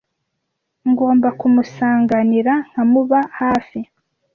Ngomba 0.89 1.29
kumusanganira 1.39 2.53
nkamuba 2.69 3.19
hafi 3.39 3.79